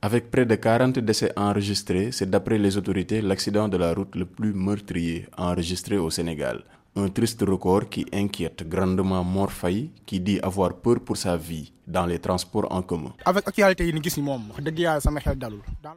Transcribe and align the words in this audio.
Avec 0.00 0.30
près 0.30 0.46
de 0.46 0.54
40 0.54 1.00
décès 1.00 1.32
enregistrés, 1.36 2.12
c'est 2.12 2.30
d'après 2.30 2.56
les 2.56 2.76
autorités 2.76 3.20
l'accident 3.20 3.68
de 3.68 3.76
la 3.76 3.92
route 3.92 4.14
le 4.14 4.26
plus 4.26 4.52
meurtrier 4.54 5.26
enregistré 5.36 5.98
au 5.98 6.08
Sénégal. 6.08 6.62
Un 6.96 7.08
triste 7.10 7.42
record 7.46 7.88
qui 7.88 8.06
inquiète 8.12 8.68
grandement 8.68 9.22
Morfaï, 9.22 9.90
qui 10.04 10.18
dit 10.20 10.40
avoir 10.42 10.74
peur 10.74 10.98
pour 11.00 11.16
sa 11.16 11.36
vie 11.36 11.72
dans 11.86 12.06
les 12.06 12.18
transports 12.18 12.66
en 12.72 12.82
commun. 12.82 13.12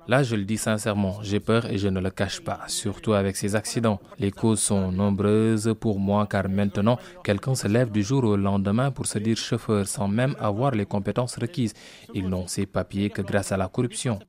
Là, 0.07 0.23
je 0.23 0.35
le 0.35 0.43
dis 0.43 0.57
sincèrement, 0.57 1.17
j'ai 1.23 1.39
peur 1.39 1.65
et 1.65 1.77
je 1.77 1.87
ne 1.87 1.99
le 1.99 2.11
cache 2.11 2.39
pas, 2.41 2.59
surtout 2.67 3.13
avec 3.13 3.35
ces 3.35 3.55
accidents. 3.55 3.99
Les 4.19 4.31
causes 4.31 4.59
sont 4.59 4.91
nombreuses 4.91 5.73
pour 5.79 5.99
moi 5.99 6.27
car 6.27 6.47
maintenant, 6.47 6.99
quelqu'un 7.23 7.55
se 7.55 7.67
lève 7.67 7.91
du 7.91 8.03
jour 8.03 8.23
au 8.23 8.35
lendemain 8.37 8.91
pour 8.91 9.07
se 9.07 9.17
dire 9.17 9.37
chauffeur 9.37 9.87
sans 9.87 10.07
même 10.07 10.35
avoir 10.39 10.71
les 10.71 10.85
compétences 10.85 11.35
requises. 11.37 11.73
Ils 12.13 12.27
n'ont 12.29 12.45
ces 12.47 12.65
papiers 12.67 13.09
que 13.09 13.21
grâce 13.23 13.51
à 13.51 13.57
la 13.57 13.67
corruption. 13.69 14.19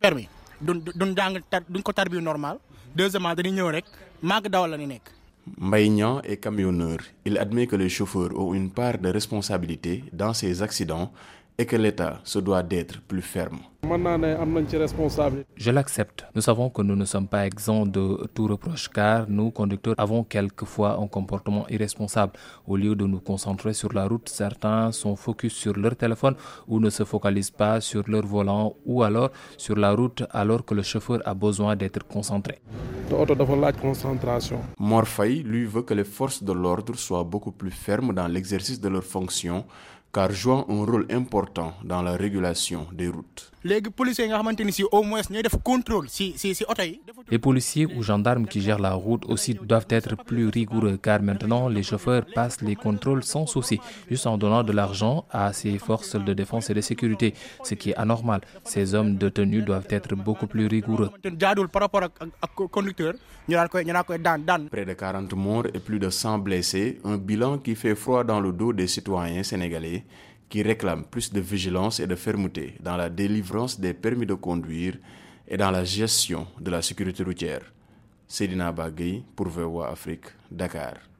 Mbaïnian 5.59 6.21
est 6.23 6.37
camionneur. 6.37 6.99
Il 7.25 7.37
admet 7.39 7.67
que 7.67 7.77
les 7.77 7.89
chauffeurs 7.89 8.39
ont 8.39 8.55
une 8.55 8.71
part 8.71 8.99
de 8.99 9.09
responsabilité 9.09 10.05
dans 10.13 10.33
ces 10.33 10.63
accidents 10.63 11.11
et 11.59 11.67
que 11.67 11.77
l'État 11.77 12.21
se 12.25 12.39
doit 12.39 12.63
d'être 12.63 13.01
plus 13.03 13.23
ferme. 13.23 13.59
Je 15.57 15.71
l'accepte. 15.71 16.25
Nous 16.35 16.41
savons 16.41 16.71
que 16.71 16.83
nous 16.83 16.97
ne 16.97 17.05
sommes 17.05 17.27
pas 17.29 17.45
exempts 17.47 17.85
de 17.85 18.27
tout 18.33 18.47
reproche 18.47 18.89
car 18.89 19.29
nous, 19.29 19.51
conducteurs, 19.51 19.95
avons 19.99 20.23
quelquefois 20.25 20.99
un 21.01 21.09
comportement 21.09 21.67
irresponsable. 21.69 22.33
Au 22.67 22.77
lieu 22.77 22.95
de 22.95 23.05
nous 23.07 23.21
concentrer 23.21 23.75
sur 23.75 23.93
la 23.93 24.07
route, 24.07 24.29
certains 24.29 24.93
sont 24.93 25.17
focus 25.17 25.53
sur 25.53 25.75
leur 25.77 25.97
téléphone 25.97 26.37
ou 26.69 26.79
ne 26.81 26.91
se 26.91 27.05
focalisent 27.05 27.51
pas 27.51 27.81
sur 27.81 28.05
leur 28.09 28.25
volant 28.25 28.75
ou 28.87 29.03
alors 29.03 29.31
sur 29.57 29.77
la 29.77 29.93
route 29.93 30.23
alors 30.31 30.65
que 30.65 30.75
le 30.75 30.83
chauffeur 30.83 31.21
a 31.25 31.35
besoin 31.35 31.75
d'être 31.77 32.07
concentré. 32.07 32.61
Morfaï, 34.79 35.43
lui, 35.43 35.65
veut 35.65 35.83
que 35.83 35.95
les 35.95 36.05
forces 36.05 36.43
de 36.43 36.53
l'ordre 36.53 36.97
soient 36.97 37.25
beaucoup 37.25 37.53
plus 37.53 37.71
fermes 37.71 38.15
dans 38.15 38.27
l'exercice 38.27 38.81
de 38.81 38.89
leurs 38.89 39.05
fonctions 39.05 39.65
car 40.13 40.31
jouant 40.31 40.67
un 40.69 40.85
rôle 40.85 41.07
important 41.11 41.73
dans 41.85 42.03
la 42.03 42.13
régulation 42.17 42.87
des 42.93 43.09
routes. 43.09 43.51
Les 47.31 47.39
policiers 47.39 47.87
ou 47.87 48.03
gendarmes 48.03 48.47
qui 48.47 48.61
gèrent 48.61 48.81
la 48.81 48.93
route 48.93 49.25
aussi 49.27 49.55
doivent 49.55 49.87
être 49.89 50.17
plus 50.17 50.49
rigoureux 50.49 50.99
car 51.01 51.23
maintenant 51.23 51.69
les 51.69 51.85
chauffeurs 51.85 52.25
passent 52.35 52.61
les 52.61 52.75
contrôles 52.75 53.23
sans 53.23 53.47
souci, 53.47 53.79
juste 54.11 54.27
en 54.27 54.37
donnant 54.37 54.65
de 54.65 54.73
l'argent 54.73 55.25
à 55.31 55.53
ces 55.53 55.79
forces 55.79 56.17
de 56.17 56.33
défense 56.35 56.71
et 56.71 56.75
de 56.75 56.81
sécurité, 56.81 57.35
ce 57.63 57.75
qui 57.75 57.91
est 57.91 57.95
anormal. 57.97 58.41
Ces 58.65 58.95
hommes 58.97 59.17
de 59.17 59.29
tenue 59.29 59.63
doivent 59.63 59.87
être 59.91 60.15
beaucoup 60.17 60.49
plus 60.49 60.67
rigoureux. 60.67 61.11
Près 61.23 61.31
de 64.85 64.93
40 64.95 65.33
morts 65.35 65.67
et 65.73 65.79
plus 65.79 65.99
de 66.01 66.11
100 66.11 66.39
blessés, 66.39 66.99
un 67.05 67.17
bilan 67.17 67.59
qui 67.59 67.75
fait 67.77 67.95
froid 67.95 68.25
dans 68.25 68.41
le 68.41 68.53
dos 68.53 68.73
des 68.73 68.89
citoyens 68.89 69.43
sénégalais 69.45 70.02
qui 70.49 70.63
réclament 70.63 71.05
plus 71.05 71.33
de 71.33 71.41
vigilance 71.41 72.01
et 72.01 72.07
de 72.07 72.15
fermeté 72.15 72.75
dans 72.81 72.97
la 72.97 73.09
délivrance 73.09 73.81
des 73.81 73.95
permis 73.95 74.27
de 74.27 74.35
conduire 74.35 74.99
et 75.49 75.57
dans 75.57 75.71
la 75.71 75.85
gestion 75.85 76.47
de 76.61 76.71
la 76.71 76.83
sécurité 76.83 77.23
routière. 77.23 77.63
Sedina 78.29 78.73
Bagui 78.73 79.23
pour 79.37 79.49
VOA 79.49 79.91
Afrique, 79.91 80.27
Dakar. 80.51 81.03